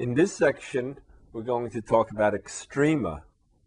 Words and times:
In 0.00 0.14
this 0.14 0.32
section, 0.32 0.96
we're 1.30 1.42
going 1.42 1.68
to 1.72 1.82
talk 1.82 2.10
about 2.10 2.32
extrema 2.32 3.20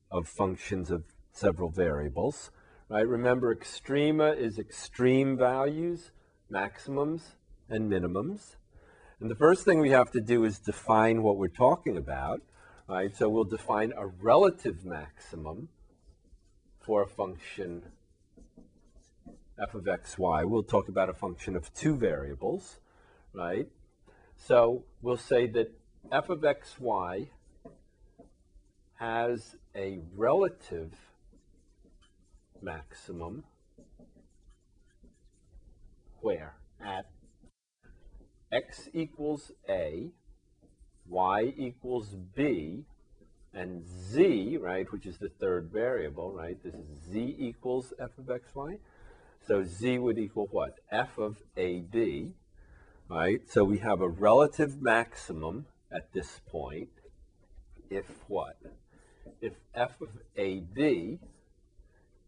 of 0.09 0.28
functions 0.28 0.89
of 0.89 1.04
several 1.31 1.70
variables. 1.70 2.49
Right? 2.89 3.07
Remember, 3.07 3.54
extrema 3.54 4.35
is 4.35 4.57
extreme 4.57 5.38
values, 5.38 6.09
maximums, 6.49 7.35
and 7.69 7.88
minimums. 7.88 8.55
And 9.19 9.29
the 9.29 9.35
first 9.35 9.63
thing 9.63 9.79
we 9.79 9.91
have 9.91 10.09
to 10.09 10.21
do 10.21 10.43
is 10.43 10.57
define 10.57 11.21
what 11.21 11.38
we're 11.38 11.49
talking 11.49 11.97
about. 11.97 12.42
Right? 12.90 13.15
So 13.15 13.29
we'll 13.29 13.44
define 13.44 13.94
a 13.96 14.08
relative 14.08 14.84
maximum 14.84 15.70
for 16.80 17.04
a 17.04 17.08
function 17.08 17.84
f 19.62 19.76
of 19.76 19.88
x, 19.88 20.18
y. 20.18 20.44
We'll 20.45 20.63
talk 20.63 20.88
about 20.90 21.09
a 21.09 21.13
function 21.13 21.55
of 21.55 21.72
two 21.76 21.95
variables, 21.95 22.80
right? 23.34 23.68
So 24.36 24.86
we'll 25.04 25.18
say 25.18 25.45
that 25.45 25.72
f 26.12 26.30
of 26.30 26.44
x, 26.44 26.76
y 26.80 27.30
has 28.96 29.55
a 29.76 30.00
relative 30.16 30.94
maximum 32.62 33.44
where 36.22 36.55
at 36.86 37.05
x 38.52 38.90
equals 38.94 39.52
a, 39.68 40.12
y 41.08 41.54
equals 41.58 42.16
b, 42.35 42.85
and 43.54 43.84
z, 43.85 44.58
right, 44.58 44.91
which 44.91 45.05
is 45.05 45.18
the 45.18 45.30
third 45.30 45.70
variable, 45.72 46.32
right? 46.32 46.58
This 46.63 46.74
is 46.74 46.88
z 47.12 47.35
equals 47.38 47.94
f 47.99 48.18
of 48.18 48.30
x, 48.30 48.54
y. 48.55 48.77
So 49.46 49.63
z 49.63 49.98
would 49.98 50.18
equal 50.18 50.48
what? 50.52 50.76
f 50.91 51.18
of 51.18 51.38
ab, 51.58 52.34
right? 53.10 53.41
So 53.49 53.63
we 53.63 53.80
have 53.80 54.02
a 54.02 54.08
relative 54.08 54.82
maximum 54.82 55.66
at 55.94 56.12
this 56.14 56.42
point 56.50 56.90
if 57.90 58.06
what? 58.28 58.58
If 59.41 59.54
f 59.76 60.02
of 60.02 60.10
ab 60.38 61.20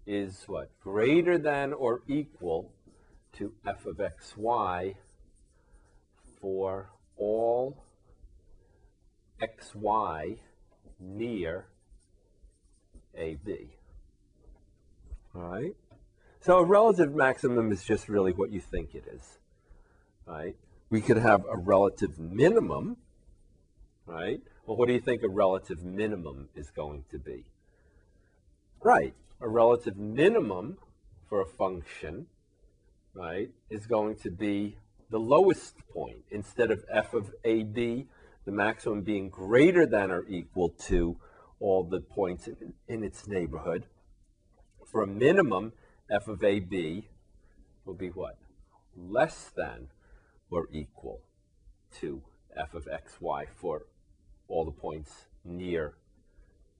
is 0.05 0.44
what? 0.47 0.69
Greater 0.81 1.38
than 1.38 1.73
or 1.73 2.02
equal 2.07 2.72
to 3.33 3.53
f 3.67 3.85
of 3.85 3.97
xy 3.97 4.95
for 6.39 6.89
all 7.17 7.83
xy 9.41 10.38
near 11.00 11.66
AB. 13.17 13.72
All 15.35 15.41
right? 15.41 15.75
So 16.41 16.59
a 16.59 16.63
relative 16.63 17.16
maximum 17.16 17.72
is 17.72 17.83
just 17.83 18.07
really 18.07 18.31
what 18.31 18.52
you 18.52 18.61
think 18.61 18.94
it 18.94 19.05
is. 19.11 19.39
Right? 20.27 20.55
We 20.89 21.02
could 21.02 21.17
have 21.17 21.44
a 21.50 21.57
relative 21.57 22.19
minimum, 22.19 22.97
right? 24.05 24.39
Well, 24.65 24.77
what 24.77 24.87
do 24.87 24.93
you 24.93 24.99
think 24.99 25.23
a 25.23 25.29
relative 25.29 25.83
minimum 25.83 26.49
is 26.55 26.69
going 26.71 27.05
to 27.11 27.19
be? 27.19 27.45
Right. 28.83 29.13
A 29.41 29.49
relative 29.49 29.97
minimum 29.97 30.77
for 31.27 31.41
a 31.41 31.45
function, 31.45 32.27
right, 33.13 33.49
is 33.69 33.85
going 33.87 34.15
to 34.17 34.31
be 34.31 34.77
the 35.09 35.19
lowest 35.19 35.75
point. 35.93 36.23
Instead 36.31 36.71
of 36.71 36.83
f 36.91 37.13
of 37.13 37.31
ab, 37.43 37.75
the 37.75 38.51
maximum 38.51 39.01
being 39.01 39.29
greater 39.29 39.85
than 39.85 40.11
or 40.11 40.25
equal 40.27 40.69
to 40.69 41.17
all 41.59 41.83
the 41.83 41.99
points 41.99 42.47
in, 42.47 42.73
in 42.87 43.03
its 43.03 43.27
neighborhood. 43.27 43.85
For 44.91 45.01
a 45.01 45.07
minimum, 45.07 45.73
f 46.09 46.27
of 46.27 46.43
ab 46.43 46.73
will 47.85 47.95
be 47.95 48.09
what? 48.09 48.37
Less 48.95 49.51
than 49.55 49.87
or 50.49 50.69
equal 50.71 51.21
to 51.99 52.21
f 52.55 52.73
of 52.73 52.85
xy 52.85 53.45
for 53.55 53.83
all 54.47 54.65
the 54.65 54.71
points 54.71 55.11
near 55.43 55.93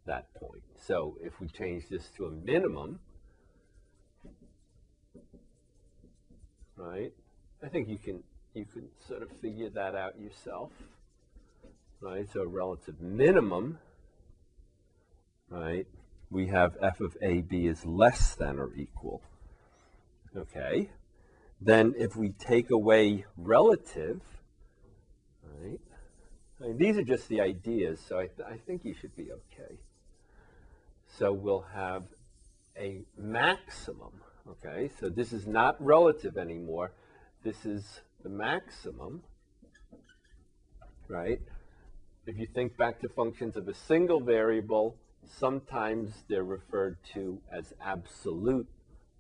that 0.06 0.34
point. 0.36 0.64
So 0.86 1.18
if 1.22 1.40
we 1.40 1.48
change 1.48 1.90
this 1.90 2.10
to 2.18 2.26
a 2.26 2.32
minimum, 2.32 3.00
right, 6.78 7.12
I 7.64 7.68
think 7.68 7.88
you 7.90 7.98
can 7.98 8.24
you 8.54 8.66
can 8.66 8.88
sort 9.08 9.22
of 9.22 9.30
figure 9.42 9.70
that 9.70 9.96
out 9.96 10.20
yourself 10.20 10.72
right? 12.06 12.28
So 12.32 12.42
a 12.42 12.48
relative 12.48 13.02
minimum, 13.02 13.80
right? 15.50 15.88
We 16.30 16.48
have 16.48 16.78
f 16.82 17.02
of 17.02 17.18
AB 17.22 17.68
is 17.68 17.86
less 17.86 18.36
than 18.36 18.60
or 18.60 18.74
equal. 18.76 19.22
Okay. 20.36 20.90
Then 21.62 21.94
if 21.98 22.16
we 22.16 22.30
take 22.30 22.70
away 22.70 23.26
relative, 23.38 24.22
right? 25.44 25.80
I 26.60 26.68
mean, 26.68 26.78
these 26.78 26.98
are 26.98 27.04
just 27.04 27.28
the 27.28 27.42
ideas, 27.42 28.00
so 28.08 28.18
I, 28.18 28.28
th 28.28 28.40
I 28.48 28.58
think 28.66 28.86
you 28.86 28.94
should 28.94 29.16
be 29.16 29.28
okay. 29.32 29.76
So 31.18 31.34
we'll 31.34 31.68
have 31.74 32.04
a 32.78 33.02
maximum, 33.18 34.22
okay? 34.50 34.90
So 35.00 35.10
this 35.10 35.34
is 35.34 35.46
not 35.46 35.76
relative 35.80 36.38
anymore. 36.38 36.92
This 37.44 37.66
is 37.66 38.02
the 38.24 38.30
maximum, 38.30 39.24
right? 41.08 41.40
if 42.28 42.38
you 42.40 42.48
think 42.48 42.76
back 42.76 43.00
to 43.02 43.10
functions 43.10 43.56
of 43.56 43.68
a 43.68 43.74
single 43.74 44.20
variable, 44.20 44.96
sometimes 45.26 46.24
they're 46.28 46.44
referred 46.44 46.98
to 47.14 47.40
as 47.52 47.74
absolute 47.84 48.68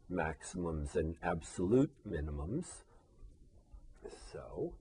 maximums 0.10 0.96
and 0.96 1.16
absolute 1.24 1.92
minimums. 2.08 2.66
So, 4.32 4.74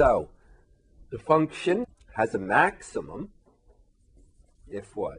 so 0.00 0.30
the 1.10 1.18
function 1.18 1.84
has 2.16 2.34
a 2.34 2.38
maximum 2.38 3.28
if 4.66 4.96
what? 4.96 5.18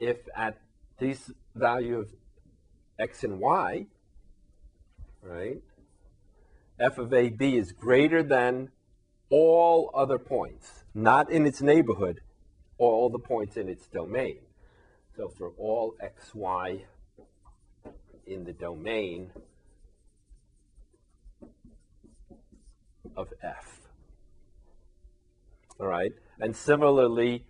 If 0.00 0.16
at 0.34 0.56
this 0.98 1.30
value 1.54 1.98
of 1.98 2.08
x 2.98 3.24
and 3.24 3.40
y, 3.40 3.88
right, 5.20 5.60
f 6.80 6.96
of 6.96 7.12
ab 7.12 7.42
is 7.42 7.72
greater 7.72 8.22
than 8.22 8.70
all 9.28 9.90
other 9.94 10.18
points, 10.18 10.84
not 10.94 11.30
in 11.30 11.44
its 11.44 11.60
neighborhood, 11.60 12.20
all 12.78 13.10
the 13.10 13.18
points 13.18 13.58
in 13.58 13.68
its 13.68 13.86
domain. 13.88 14.38
So 15.14 15.28
for 15.28 15.50
all 15.58 15.94
xy 16.02 16.84
in 18.26 18.44
the 18.44 18.54
domain 18.54 19.30
of 23.16 23.32
f. 23.42 23.80
All 25.78 25.86
right, 25.86 26.12
and 26.40 26.56
similarly, 26.56 27.44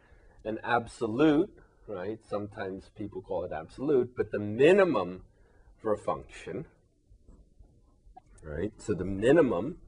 an 0.44 0.58
absolute, 0.64 1.50
right, 1.86 2.18
sometimes 2.28 2.90
people 2.96 3.22
call 3.22 3.44
it 3.44 3.52
absolute, 3.52 4.14
but 4.16 4.30
the 4.32 4.38
minimum 4.38 5.22
for 5.80 5.92
a 5.92 5.98
function, 5.98 6.66
right? 8.42 8.72
So 8.78 8.94
the 8.94 9.04
minimum 9.04 9.78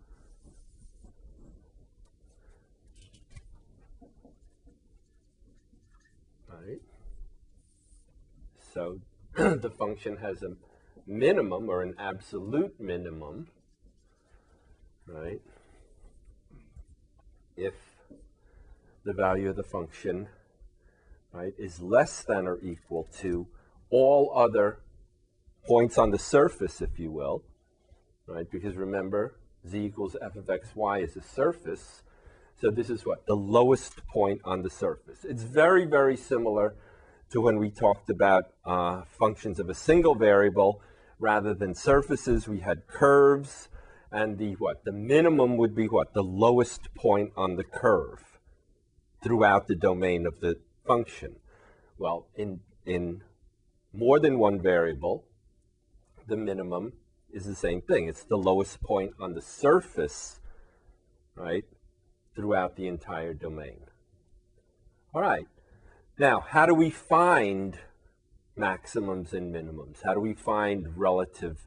right? 6.69 6.81
So 8.75 9.01
the 9.35 9.71
function 9.71 10.17
has 10.19 10.43
a 10.43 10.57
minimum 11.07 11.69
or 11.69 11.83
an 11.83 11.95
absolute 11.99 12.79
minimum, 12.81 13.49
right? 15.07 15.41
If 17.61 17.75
the 19.05 19.13
value 19.13 19.51
of 19.51 19.57
the 19.57 19.65
function, 19.65 20.29
right, 21.33 21.53
is 21.59 21.81
less 21.81 22.23
than 22.23 22.47
or 22.47 22.61
equal 22.63 23.09
to 23.19 23.49
all 23.91 24.33
other 24.33 24.79
points 25.67 25.99
on 25.99 26.13
the 26.13 26.21
surface, 26.21 26.81
if 26.81 27.01
you 27.01 27.11
will, 27.11 27.43
right? 28.29 28.49
Because 28.49 28.77
remember, 28.77 29.35
z 29.69 29.87
equals 29.87 30.15
f 30.23 30.37
of 30.37 30.49
x, 30.49 30.69
y 30.77 31.01
is 31.01 31.17
a 31.17 31.21
surface. 31.21 32.03
So 32.61 32.71
this 32.71 32.91
is 32.91 33.05
what? 33.05 33.27
The 33.27 33.35
lowest 33.35 34.07
point 34.07 34.41
on 34.45 34.63
the 34.63 34.71
surface. 34.71 35.25
It's 35.25 35.43
very, 35.43 35.85
very 35.85 36.17
similar 36.17 36.77
to 37.31 37.41
when 37.41 37.59
we 37.59 37.71
talked 37.71 38.09
about 38.09 38.45
uh, 38.65 39.03
functions 39.03 39.59
of 39.59 39.69
a 39.69 39.75
single 39.75 40.15
variable. 40.15 40.81
Rather 41.19 41.55
than 41.55 41.75
surfaces, 41.75 42.47
we 42.47 42.61
had 42.61 42.87
curves. 42.87 43.69
And 44.11 44.39
the 44.39 44.53
what? 44.55 44.85
The 44.85 44.93
minimum 44.93 45.57
would 45.57 45.75
be 45.75 45.87
what? 45.87 46.15
The 46.15 46.23
lowest 46.23 46.95
point 46.95 47.33
on 47.37 47.57
the 47.57 47.65
curve 47.65 48.39
throughout 49.23 49.69
the 49.69 49.75
domain 49.75 50.27
of 50.27 50.41
the 50.41 50.57
function. 50.87 51.37
Well, 51.99 52.29
in, 52.35 52.61
in 52.87 53.23
more 53.93 54.19
than 54.19 54.39
one 54.39 54.61
variable, 54.61 55.25
the 56.27 56.37
minimum 56.37 56.93
is 57.33 57.45
the 57.45 57.55
same 57.55 57.83
thing. 57.83 58.09
It's 58.09 58.25
the 58.25 58.37
lowest 58.37 58.81
point 58.83 59.13
on 59.21 59.35
the 59.35 59.43
surface, 59.43 60.41
right, 61.35 61.65
throughout 62.35 62.77
the 62.77 62.87
entire 62.87 63.35
domain. 63.35 63.81
All 65.15 65.21
right. 65.21 65.47
Now, 66.19 66.41
how 66.41 66.67
do 66.67 66.75
we 66.75 66.91
find 66.91 67.79
maximums 68.57 69.33
and 69.33 69.55
minimums? 69.55 70.03
How 70.05 70.15
do 70.15 70.21
we 70.21 70.35
find 70.35 70.97
relative 70.97 71.67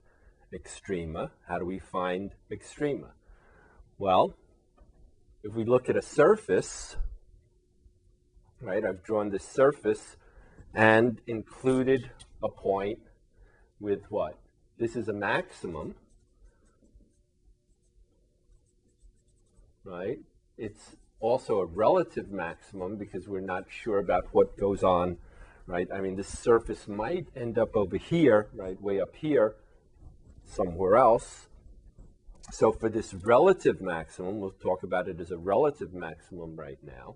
extrema? 0.54 1.32
How 1.48 1.60
do 1.60 1.66
we 1.66 1.80
find 1.80 2.32
extrema? 2.52 3.12
Well, 3.98 4.36
if 5.44 5.54
we 5.54 5.64
look 5.64 5.90
at 5.90 5.96
a 5.96 6.02
surface, 6.02 6.96
right, 8.60 8.84
I've 8.84 9.04
drawn 9.04 9.30
this 9.30 9.44
surface 9.44 10.18
and 10.74 11.20
included 11.28 12.12
a 12.44 12.50
point 12.50 13.00
with 13.80 14.02
what? 14.10 14.38
This 14.78 14.96
is 14.96 15.08
a 15.08 15.14
maximum, 15.14 15.96
right? 19.84 20.20
It's 20.58 20.96
also 21.20 21.60
a 21.60 21.66
relative 21.66 22.32
maximum 22.32 22.98
because 22.98 23.28
we're 23.28 23.42
not 23.42 23.66
sure 23.70 24.00
about 24.00 24.28
what 24.32 24.58
goes 24.58 24.84
on, 24.84 25.18
right? 25.66 25.88
I 25.94 26.02
mean, 26.02 26.16
this 26.16 26.40
surface 26.40 26.88
might 26.88 27.28
end 27.36 27.58
up 27.58 27.76
over 27.76 27.98
here, 27.98 28.48
right, 28.54 28.80
way 28.82 29.00
up 29.00 29.16
here, 29.16 29.56
somewhere 30.52 30.98
else. 30.98 31.48
So 32.52 32.72
for 32.72 32.90
this 32.90 33.14
relative 33.14 33.82
maximum, 33.82 34.40
we'll 34.40 34.52
talk 34.52 34.84
about 34.84 35.08
it 35.08 35.20
as 35.20 35.32
a 35.32 35.38
relative 35.38 35.94
maximum 35.94 36.56
right 36.56 36.80
now. 36.84 37.16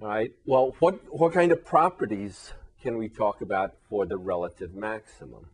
All 0.00 0.08
right, 0.08 0.32
well, 0.44 0.74
what, 0.80 1.00
what 1.08 1.32
kind 1.32 1.52
of 1.52 1.64
properties 1.64 2.52
can 2.82 2.98
we 2.98 3.08
talk 3.08 3.40
about 3.40 3.74
for 3.88 4.06
the 4.06 4.18
relative 4.18 4.74
maximum? 4.74 5.46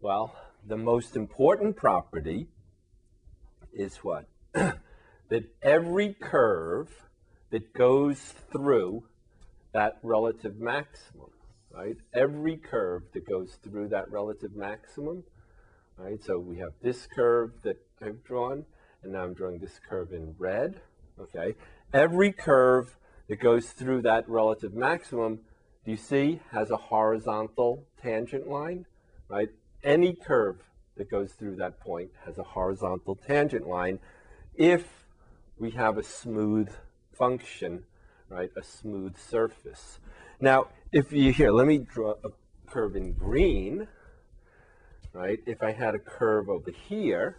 Well, 0.00 0.36
the 0.64 0.76
most 0.76 1.16
important 1.16 1.76
property 1.76 2.46
is 3.72 3.96
what? 3.98 4.26
that 4.54 5.44
every 5.62 6.14
curve 6.14 6.88
that 7.50 7.72
goes 7.72 8.18
through 8.52 9.04
that 9.72 9.98
relative 10.02 10.58
maximum, 10.58 11.30
right? 11.70 11.96
Every 12.14 12.56
curve 12.56 13.02
that 13.12 13.28
goes 13.28 13.58
through 13.62 13.88
that 13.88 14.10
relative 14.10 14.54
maximum, 14.54 15.24
right? 15.96 16.22
So 16.22 16.38
we 16.38 16.58
have 16.58 16.72
this 16.82 17.06
curve 17.06 17.52
that 17.62 17.78
I've 18.02 18.22
drawn, 18.24 18.64
and 19.02 19.12
now 19.12 19.24
I'm 19.24 19.34
drawing 19.34 19.58
this 19.58 19.80
curve 19.88 20.12
in 20.12 20.34
red, 20.38 20.80
okay? 21.20 21.54
Every 21.92 22.32
curve 22.32 22.96
that 23.28 23.40
goes 23.40 23.70
through 23.70 24.02
that 24.02 24.28
relative 24.28 24.74
maximum, 24.74 25.40
do 25.84 25.90
you 25.90 25.96
see, 25.96 26.40
has 26.52 26.70
a 26.70 26.76
horizontal 26.76 27.84
tangent 28.02 28.48
line, 28.48 28.86
right? 29.28 29.48
Any 29.82 30.14
curve 30.14 30.56
that 30.96 31.10
goes 31.10 31.32
through 31.32 31.56
that 31.56 31.80
point 31.80 32.10
has 32.24 32.38
a 32.38 32.42
horizontal 32.42 33.16
tangent 33.16 33.66
line 33.66 33.98
if 34.54 34.84
we 35.58 35.70
have 35.72 35.98
a 35.98 36.02
smooth 36.02 36.70
function, 37.12 37.84
right? 38.28 38.50
A 38.56 38.62
smooth 38.62 39.16
surface. 39.16 40.00
Now, 40.40 40.68
if 40.92 41.12
you 41.12 41.32
here, 41.32 41.50
let 41.50 41.66
me 41.66 41.78
draw 41.78 42.14
a 42.24 42.30
curve 42.66 42.96
in 42.96 43.12
green, 43.12 43.88
right? 45.16 45.40
If 45.46 45.62
I 45.62 45.72
had 45.72 45.94
a 45.94 45.98
curve 45.98 46.50
over 46.50 46.70
here, 46.70 47.38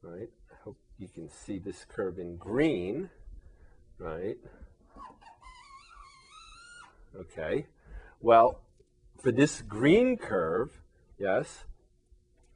right? 0.00 0.30
I 0.50 0.54
hope 0.64 0.78
you 0.98 1.08
can 1.08 1.28
see 1.28 1.58
this 1.58 1.84
curve 1.86 2.18
in 2.18 2.38
green, 2.38 3.10
right? 3.98 4.38
Okay. 7.14 7.66
Well, 8.22 8.60
for 9.22 9.30
this 9.30 9.60
green 9.60 10.16
curve, 10.16 10.80
yes, 11.18 11.64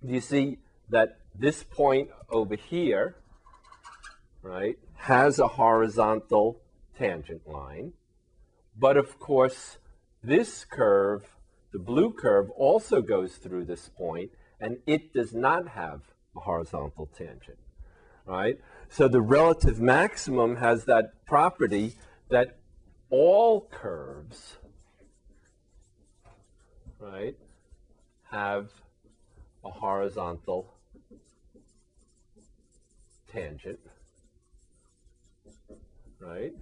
you 0.02 0.20
see 0.22 0.56
that 0.88 1.18
this 1.34 1.62
point 1.62 2.08
over 2.30 2.56
here, 2.56 3.16
right, 4.40 4.78
has 4.94 5.38
a 5.38 5.48
horizontal 5.48 6.62
tangent 6.96 7.46
line. 7.46 7.92
But 8.74 8.96
of 8.96 9.18
course, 9.18 9.76
this 10.22 10.64
curve, 10.64 11.26
the 11.72 11.78
blue 11.78 12.12
curve, 12.12 12.50
also 12.50 13.00
goes 13.00 13.36
through 13.36 13.64
this 13.64 13.88
point, 13.88 14.30
and 14.60 14.78
it 14.86 15.12
does 15.12 15.32
not 15.34 15.68
have 15.68 16.02
a 16.36 16.40
horizontal 16.40 17.08
tangent, 17.16 17.58
right? 18.26 18.58
So 18.88 19.08
the 19.08 19.20
relative 19.20 19.80
maximum 19.80 20.56
has 20.56 20.84
that 20.86 21.24
property 21.26 21.94
that 22.28 22.58
all 23.08 23.68
curves, 23.70 24.56
right, 26.98 27.36
have 28.30 28.70
a 29.64 29.70
horizontal 29.70 30.74
tangent 33.32 33.80
right? 36.20 36.52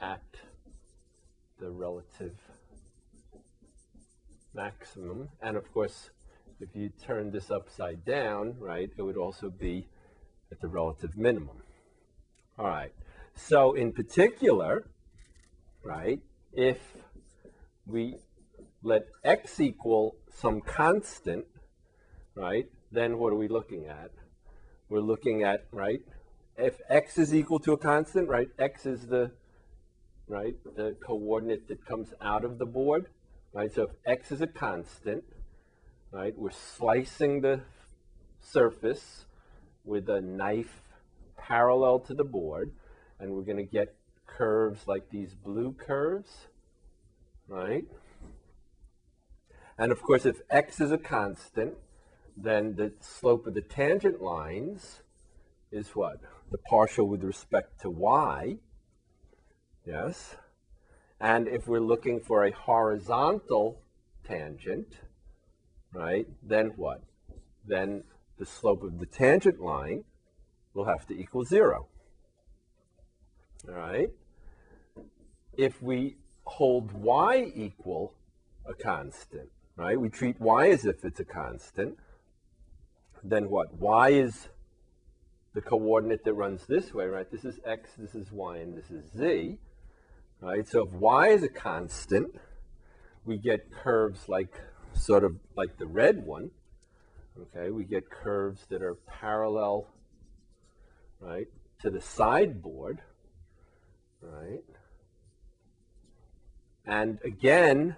At 0.00 0.33
the 1.64 1.70
relative 1.70 2.36
maximum. 4.52 5.30
And 5.40 5.56
of 5.56 5.72
course, 5.72 6.10
if 6.60 6.76
you 6.76 6.90
turn 6.90 7.30
this 7.30 7.50
upside 7.50 8.04
down, 8.04 8.56
right, 8.58 8.90
it 8.94 9.00
would 9.00 9.16
also 9.16 9.48
be 9.48 9.88
at 10.52 10.60
the 10.60 10.68
relative 10.68 11.16
minimum. 11.16 11.62
All 12.58 12.66
right. 12.66 12.92
So 13.34 13.72
in 13.72 13.92
particular, 13.92 14.84
right, 15.82 16.20
if 16.52 16.80
we 17.86 18.16
let 18.82 19.04
x 19.24 19.58
equal 19.58 20.16
some 20.30 20.60
constant, 20.60 21.46
right, 22.34 22.66
then 22.92 23.18
what 23.18 23.32
are 23.32 23.36
we 23.36 23.48
looking 23.48 23.86
at? 23.86 24.10
We're 24.90 25.00
looking 25.00 25.42
at, 25.44 25.64
right, 25.72 26.00
if 26.58 26.78
x 26.90 27.16
is 27.16 27.34
equal 27.34 27.58
to 27.60 27.72
a 27.72 27.78
constant, 27.78 28.28
right, 28.28 28.48
x 28.58 28.84
is 28.84 29.06
the, 29.06 29.32
right, 30.28 30.54
the 30.76 30.96
coordinate 31.04 31.68
that 31.68 31.84
comes 31.86 32.12
out 32.20 32.44
of 32.44 32.58
the 32.58 32.66
board, 32.66 33.06
right? 33.52 33.72
So 33.72 33.84
if 33.84 33.90
x 34.06 34.32
is 34.32 34.40
a 34.40 34.46
constant, 34.46 35.24
right, 36.10 36.34
we're 36.36 36.50
slicing 36.50 37.40
the 37.40 37.60
surface 38.40 39.26
with 39.84 40.08
a 40.08 40.20
knife 40.20 40.80
parallel 41.36 42.00
to 42.00 42.14
the 42.14 42.24
board, 42.24 42.72
and 43.18 43.32
we're 43.32 43.42
going 43.42 43.58
to 43.58 43.62
get 43.62 43.94
curves 44.26 44.86
like 44.86 45.10
these 45.10 45.34
blue 45.34 45.72
curves, 45.72 46.48
right? 47.48 47.84
And 49.78 49.92
of 49.92 50.02
course, 50.02 50.24
if 50.24 50.40
x 50.50 50.80
is 50.80 50.90
a 50.90 50.98
constant, 50.98 51.74
then 52.36 52.74
the 52.76 52.92
slope 53.00 53.46
of 53.46 53.54
the 53.54 53.60
tangent 53.60 54.20
lines 54.20 55.02
is 55.70 55.90
what? 55.90 56.20
the 56.54 56.58
partial 56.58 57.08
with 57.08 57.24
respect 57.24 57.80
to 57.80 57.90
y, 57.90 58.56
yes? 59.86 60.36
And 61.20 61.48
if 61.48 61.66
we're 61.66 61.80
looking 61.80 62.20
for 62.20 62.44
a 62.44 62.50
horizontal 62.50 63.80
tangent, 64.26 64.88
right, 65.92 66.26
then 66.42 66.72
what? 66.76 67.02
Then 67.66 68.04
the 68.38 68.46
slope 68.46 68.82
of 68.82 68.98
the 68.98 69.06
tangent 69.06 69.60
line 69.60 70.04
will 70.74 70.86
have 70.86 71.06
to 71.06 71.18
equal 71.18 71.44
zero. 71.44 71.86
All 73.68 73.74
right? 73.74 74.10
If 75.56 75.80
we 75.80 76.16
hold 76.44 76.92
y 76.92 77.52
equal 77.54 78.14
a 78.66 78.74
constant, 78.74 79.48
right? 79.76 79.98
We 79.98 80.08
treat 80.08 80.40
y 80.40 80.70
as 80.70 80.84
if 80.84 81.04
it's 81.04 81.20
a 81.20 81.24
constant, 81.24 81.96
then 83.22 83.48
what? 83.48 83.74
y 83.74 84.10
is 84.10 84.48
the 85.54 85.62
coordinate 85.62 86.24
that 86.24 86.34
runs 86.34 86.66
this 86.66 86.92
way, 86.92 87.06
right? 87.06 87.30
This 87.30 87.44
is 87.44 87.60
x, 87.64 87.90
this 87.96 88.14
is 88.14 88.32
y, 88.32 88.58
and 88.58 88.76
this 88.76 88.90
is 88.90 89.04
z, 89.16 89.58
right? 90.44 90.68
So 90.68 90.84
if 90.84 90.92
y 90.92 91.28
is 91.28 91.42
a 91.42 91.48
constant, 91.48 92.38
we 93.24 93.38
get 93.38 93.72
curves 93.72 94.28
like 94.28 94.52
sort 94.92 95.24
of 95.24 95.36
like 95.56 95.78
the 95.78 95.86
red 95.86 96.26
one, 96.26 96.50
okay? 97.40 97.70
We 97.70 97.84
get 97.84 98.10
curves 98.10 98.66
that 98.68 98.82
are 98.82 98.94
parallel, 98.94 99.86
right, 101.18 101.46
to 101.80 101.90
the 101.90 102.00
sideboard, 102.00 103.00
right? 104.20 104.62
And 106.86 107.18
again, 107.24 107.96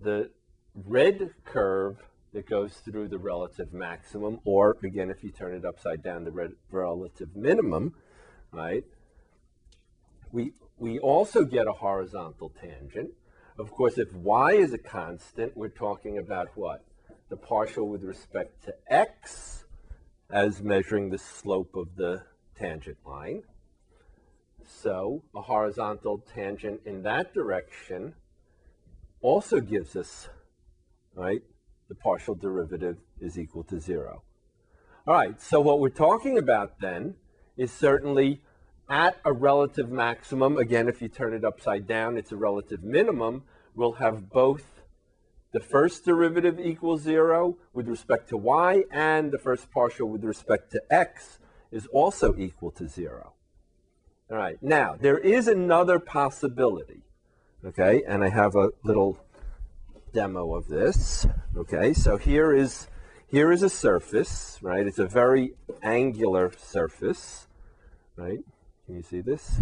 the 0.00 0.30
red 0.74 1.30
curve 1.44 1.96
that 2.32 2.48
goes 2.48 2.74
through 2.74 3.08
the 3.08 3.18
relative 3.18 3.72
maximum, 3.72 4.38
or 4.44 4.76
again, 4.84 5.10
if 5.10 5.24
you 5.24 5.30
turn 5.30 5.54
it 5.54 5.64
upside 5.64 6.04
down, 6.04 6.22
the 6.24 6.30
re 6.30 6.48
relative 6.70 7.34
minimum, 7.34 7.94
right? 8.52 8.84
We, 10.34 10.50
we 10.78 10.98
also 10.98 11.44
get 11.44 11.68
a 11.68 11.72
horizontal 11.72 12.52
tangent. 12.60 13.10
Of 13.56 13.70
course, 13.70 13.98
if 13.98 14.12
y 14.12 14.54
is 14.54 14.72
a 14.72 14.78
constant, 14.78 15.56
we're 15.56 15.68
talking 15.68 16.18
about 16.18 16.48
what? 16.56 16.84
The 17.28 17.36
partial 17.36 17.88
with 17.88 18.02
respect 18.02 18.64
to 18.64 18.74
x 18.88 19.64
as 20.28 20.60
measuring 20.60 21.10
the 21.10 21.18
slope 21.18 21.76
of 21.76 21.94
the 21.94 22.24
tangent 22.58 22.96
line. 23.06 23.44
So 24.64 25.22
a 25.36 25.42
horizontal 25.42 26.24
tangent 26.34 26.80
in 26.84 27.04
that 27.04 27.32
direction 27.32 28.14
also 29.20 29.60
gives 29.60 29.94
us, 29.94 30.28
right, 31.14 31.42
the 31.88 31.94
partial 31.94 32.34
derivative 32.34 32.96
is 33.20 33.38
equal 33.38 33.62
to 33.64 33.78
zero. 33.78 34.24
All 35.06 35.14
right, 35.14 35.40
so 35.40 35.60
what 35.60 35.78
we're 35.78 35.90
talking 35.90 36.38
about 36.38 36.80
then 36.80 37.14
is 37.56 37.70
certainly 37.70 38.42
at 38.94 39.18
a 39.24 39.32
relative 39.32 39.90
maximum, 39.90 40.56
again, 40.56 40.88
if 40.88 41.02
you 41.02 41.08
turn 41.08 41.34
it 41.34 41.44
upside 41.44 41.84
down, 41.84 42.16
it's 42.16 42.30
a 42.30 42.36
relative 42.36 42.84
minimum, 42.84 43.42
we'll 43.74 43.94
have 43.94 44.30
both 44.30 44.82
the 45.52 45.58
first 45.58 46.04
derivative 46.04 46.60
equals 46.60 47.02
zero 47.02 47.56
with 47.72 47.88
respect 47.88 48.28
to 48.28 48.36
y, 48.36 48.84
and 48.92 49.32
the 49.32 49.38
first 49.38 49.68
partial 49.72 50.08
with 50.08 50.22
respect 50.22 50.70
to 50.70 50.80
x 50.90 51.40
is 51.72 51.86
also 51.86 52.36
equal 52.38 52.70
to 52.70 52.86
zero. 52.86 53.32
All 54.30 54.36
right, 54.36 54.62
now, 54.62 54.94
there 54.94 55.18
is 55.18 55.48
another 55.48 55.98
possibility, 55.98 57.02
okay, 57.64 58.04
and 58.06 58.22
I 58.22 58.28
have 58.28 58.54
a 58.54 58.70
little 58.84 59.18
demo 60.12 60.54
of 60.54 60.68
this, 60.68 61.26
okay, 61.56 61.94
so 61.94 62.16
here 62.16 62.54
is, 62.54 62.86
here 63.26 63.50
is 63.50 63.64
a 63.64 63.68
surface, 63.68 64.60
right, 64.62 64.86
it's 64.86 65.00
a 65.00 65.06
very 65.06 65.54
angular 65.82 66.52
surface, 66.56 67.48
right, 68.14 68.38
can 68.86 68.96
you 68.96 69.02
see 69.02 69.20
this? 69.20 69.60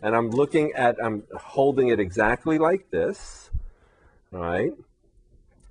And 0.00 0.14
I'm 0.14 0.30
looking 0.30 0.72
at, 0.72 0.96
I'm 1.02 1.24
holding 1.34 1.88
it 1.88 1.98
exactly 1.98 2.58
like 2.58 2.90
this, 2.90 3.50
right? 4.30 4.72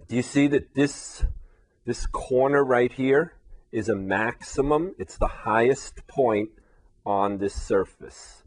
Do 0.07 0.15
you 0.15 0.21
see 0.21 0.47
that 0.47 0.73
this, 0.73 1.23
this 1.85 2.05
corner 2.07 2.63
right 2.63 2.91
here 2.91 3.33
is 3.71 3.89
a 3.89 3.95
maximum? 3.95 4.95
It's 4.97 5.17
the 5.17 5.27
highest 5.27 6.07
point 6.07 6.49
on 7.05 7.37
this 7.37 7.53
surface, 7.53 8.43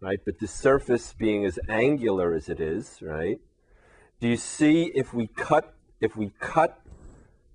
right? 0.00 0.20
But 0.24 0.38
the 0.38 0.46
surface 0.46 1.12
being 1.12 1.44
as 1.44 1.58
angular 1.68 2.34
as 2.34 2.48
it 2.48 2.60
is, 2.60 3.02
right? 3.02 3.40
Do 4.20 4.28
you 4.28 4.36
see 4.36 4.92
if 4.94 5.12
we 5.12 5.26
cut, 5.26 5.74
if 6.00 6.16
we 6.16 6.32
cut, 6.40 6.80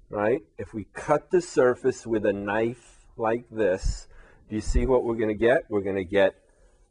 right? 0.10 0.42
If 0.58 0.74
we 0.74 0.86
cut 0.94 1.32
the 1.32 1.42
surface 1.42 2.06
with 2.06 2.26
a 2.26 2.34
knife 2.34 3.06
like 3.18 3.46
this, 3.50 4.08
you 4.56 4.62
see 4.62 4.86
what 4.86 5.04
we're 5.04 5.16
going 5.16 5.30
to 5.30 5.34
get? 5.34 5.64
We're 5.70 5.82
going 5.82 5.96
to 5.96 6.04
get 6.04 6.36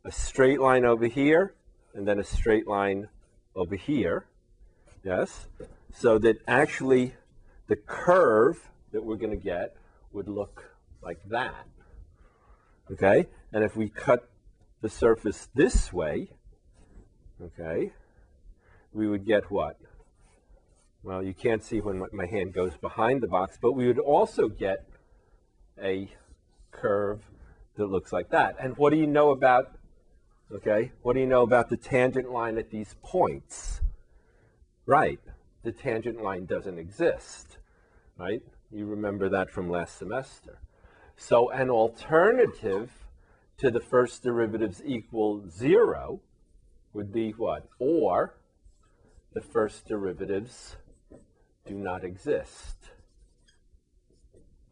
a 0.05 0.11
straight 0.11 0.61
line 0.61 0.85
over 0.85 1.07
here 1.07 1.55
and 1.95 2.07
then 2.07 2.19
a 2.19 2.25
straight 2.25 2.67
line 2.67 3.09
over 3.55 3.77
here. 3.77 4.27
Yes? 5.05 5.47
So 5.93 6.19
that 6.19 6.39
actually 6.47 7.15
the 7.67 7.77
curve 7.77 8.71
that 8.93 9.05
we're 9.05 9.17
going 9.17 9.37
to 9.37 9.45
get 9.45 9.77
would 10.13 10.29
look 10.29 10.77
like 11.03 11.21
that. 11.29 11.67
Okay? 12.91 13.27
And 13.53 13.65
if 13.65 13.77
we 13.77 13.89
cut 13.89 14.29
the 14.81 14.89
surface 14.89 15.49
this 15.55 15.93
way, 15.93 16.31
okay, 17.43 17.93
we 18.93 19.07
would 19.07 19.27
get 19.27 19.51
what? 19.51 19.77
Well, 21.03 21.23
you 21.23 21.35
can't 21.35 21.63
see 21.63 21.81
when 21.81 22.05
my 22.13 22.27
hand 22.27 22.53
goes 22.53 22.77
behind 22.77 23.23
the 23.23 23.29
box, 23.29 23.59
but 23.61 23.73
we 23.73 23.87
would 23.87 23.99
also 23.99 24.49
get 24.49 24.87
a 25.83 26.09
curve 26.73 27.23
that 27.81 27.87
looks 27.87 28.13
like 28.13 28.31
that. 28.31 28.57
And 28.61 28.77
what 28.77 28.91
do 28.91 28.97
you 28.97 29.07
know 29.07 29.31
about, 29.31 29.73
okay, 30.53 30.93
what 31.03 31.15
do 31.15 31.21
you 31.21 31.27
know 31.27 31.43
about 31.43 31.71
the 31.71 31.77
tangent 31.77 32.31
line 32.31 32.59
at 32.59 32.71
these 32.71 32.95
points? 33.03 33.81
Right, 34.85 35.21
the 35.63 35.73
tangent 35.73 36.23
line 36.23 36.45
doesn't 36.45 36.79
exist, 36.79 37.57
right? 38.19 38.43
You 38.71 38.85
remember 38.85 39.31
that 39.31 39.51
from 39.51 39.71
last 39.71 39.99
semester. 39.99 40.59
So 41.17 41.51
an 41.51 41.71
alternative 41.71 42.91
to 43.59 43.71
the 43.71 43.81
first 43.81 44.23
derivatives 44.23 44.83
equal 44.85 45.49
zero 45.49 46.21
would 46.93 47.13
be 47.13 47.31
what? 47.31 47.67
Or 47.79 48.35
the 49.33 49.41
first 49.41 49.87
derivatives 49.87 50.77
do 51.67 51.75
not 51.75 52.05
exist. 52.05 52.77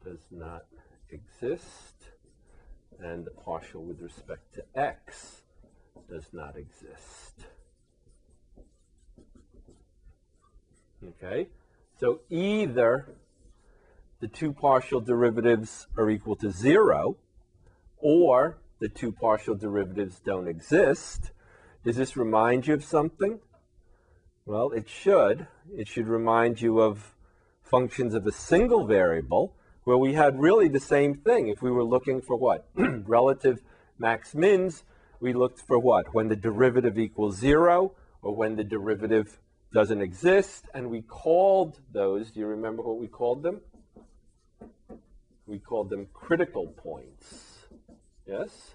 Does 0.05 0.27
not 0.31 0.67
exist. 1.11 1.88
And 3.01 3.25
the 3.25 3.31
partial 3.31 3.83
with 3.83 4.01
respect 4.01 4.55
to 4.55 4.65
x 4.75 5.43
does 6.11 6.29
not 6.33 6.57
exist. 6.57 7.47
Okay? 11.07 11.49
So 12.01 12.21
either 12.31 13.15
the 14.21 14.29
two 14.29 14.53
partial 14.53 15.01
derivatives 15.01 15.87
are 15.97 16.11
equal 16.11 16.37
to 16.37 16.51
zero, 16.51 17.17
or 17.99 18.59
the 18.81 18.89
two 18.89 19.13
partial 19.13 19.55
derivatives 19.55 20.21
don't 20.21 20.49
exist. 20.49 21.31
Does 21.85 21.97
this 21.97 22.17
remind 22.17 22.67
you 22.67 22.75
of 22.75 22.85
something? 22.85 23.41
Well, 24.45 24.71
it 24.71 24.89
should. 24.89 25.47
It 25.73 25.89
should 25.89 26.09
remind 26.09 26.61
you 26.61 26.81
of 26.81 27.15
functions 27.63 28.15
of 28.15 28.27
a 28.27 28.33
single 28.33 28.87
variable 28.87 29.55
where 29.89 29.97
we 29.97 30.13
had 30.13 30.39
really 30.39 30.69
the 30.69 30.79
same 30.79 31.15
thing. 31.15 31.49
If 31.49 31.63
we 31.63 31.71
were 31.71 31.83
looking 31.83 32.21
for 32.21 32.37
what? 32.37 32.69
Relative 32.77 33.63
max 33.99 34.35
mins, 34.35 34.85
we 35.19 35.33
looked 35.33 35.61
for 35.61 35.79
what? 35.79 36.15
When 36.15 36.29
the 36.29 36.37
derivative 36.37 36.99
equals 36.99 37.39
zero 37.39 37.95
or 38.21 38.37
when 38.37 38.57
the 38.57 38.65
derivative 38.65 39.41
doesn't 39.73 40.03
exist. 40.03 40.67
And 40.75 40.91
we 40.91 41.01
called 41.01 41.81
those, 41.91 42.31
do 42.31 42.41
you 42.41 42.47
remember 42.49 42.83
what 42.83 42.99
we 42.99 43.07
called 43.07 43.43
them? 43.43 43.63
We 45.47 45.59
called 45.59 45.89
them 45.89 46.09
critical 46.13 46.67
points. 46.67 47.65
Yes? 48.27 48.75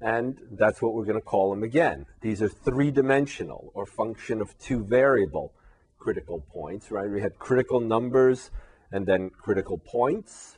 And 0.00 0.38
that's 0.52 0.80
what 0.80 0.94
we're 0.94 1.04
going 1.04 1.20
to 1.20 1.26
call 1.26 1.50
them 1.50 1.62
again. 1.62 2.06
These 2.22 2.40
are 2.40 2.48
three-dimensional 2.48 3.72
or 3.74 3.84
function 3.84 4.40
of 4.40 4.58
two 4.58 4.84
variable 4.84 5.52
critical 5.98 6.40
points, 6.40 6.90
right? 6.90 7.10
We 7.10 7.20
had 7.20 7.38
critical 7.38 7.80
numbers 7.80 8.50
and 8.94 9.06
then 9.06 9.28
critical 9.28 9.76
points, 9.76 10.56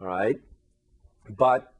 all 0.00 0.06
right? 0.06 0.36
But 1.28 1.74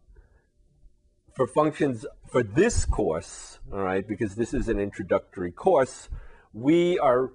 for 1.33 1.47
functions 1.47 2.05
for 2.29 2.43
this 2.43 2.85
course, 2.85 3.61
all 3.73 3.79
right, 3.79 4.07
because 4.07 4.35
this 4.35 4.53
is 4.53 4.69
an 4.69 4.81
introductory 4.81 5.53
course, 5.53 6.09
we 6.53 6.99
are, 6.99 7.31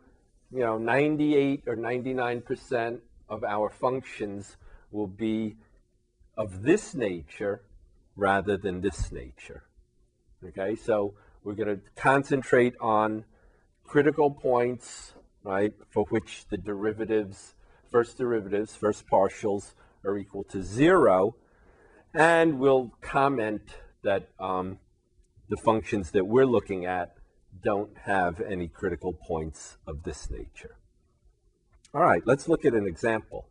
you 0.52 0.60
know, 0.60 0.78
98 0.78 1.64
or 1.66 1.78
99% 1.78 3.00
of 3.30 3.46
our 3.46 3.70
functions 3.70 4.58
will 4.92 5.08
be 5.08 5.56
of 6.36 6.64
this 6.64 6.94
nature 6.94 7.62
rather 8.18 8.58
than 8.58 8.82
this 8.82 9.14
nature. 9.14 9.64
Okay, 10.46 10.76
so 10.76 11.14
we're 11.42 11.54
going 11.54 11.70
to 11.70 11.82
concentrate 11.96 12.74
on 12.82 13.24
critical 13.86 14.30
points, 14.30 15.14
right, 15.44 15.74
for 15.90 16.04
which 16.10 16.48
the 16.50 16.58
derivatives, 16.58 17.56
first 17.98 18.20
derivatives, 18.20 18.76
first 18.76 19.08
partials 19.08 19.74
are 20.06 20.20
equal 20.20 20.44
to 20.44 20.62
zero, 20.62 21.36
and 22.14 22.60
we'll 22.60 22.92
comment 23.02 23.64
that 24.04 24.30
um, 24.40 24.78
the 25.50 25.58
functions 25.58 26.12
that 26.12 26.28
we're 26.28 26.46
looking 26.46 26.86
at 26.86 27.16
don't 27.64 27.98
have 27.98 28.40
any 28.40 28.68
critical 28.68 29.14
points 29.14 29.78
of 29.88 30.04
this 30.04 30.30
nature. 30.30 30.76
All 31.92 32.04
right, 32.04 32.22
let's 32.24 32.48
look 32.48 32.66
at 32.66 32.76
an 32.76 32.86
example. 32.86 33.50